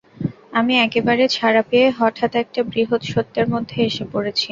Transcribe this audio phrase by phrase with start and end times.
[0.53, 4.47] আমি একেবারে ছাড়া পেয়ে হঠাৎ একটা বৃহৎ সত্যের মধ্যে এসে পড়েছি।